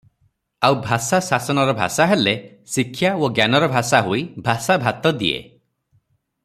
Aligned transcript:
ଆଉ 0.67 0.77
ଭାଷା 0.85 1.19
ଶାସନର 1.25 1.75
ଭାଷା 1.81 2.07
ହେଲେ 2.13 2.33
ଶିକ୍ଷା 2.77 3.13
ଓ 3.27 3.31
ଜ୍ଞାନର 3.41 3.71
ଭାଷା 3.75 4.03
ହୋଇ 4.09 4.25
ଭାଷା 4.49 4.79
ଭାତ 4.87 5.17
ଦିଏ। 5.21 5.37